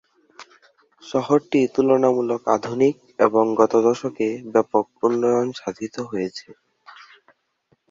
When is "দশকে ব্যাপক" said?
3.87-4.85